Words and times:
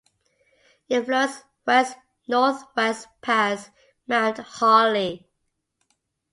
It 0.89 1.05
flows 1.05 1.43
west-northwest 1.67 3.07
past 3.21 3.69
Mount 4.07 4.39
Holly. 4.39 5.29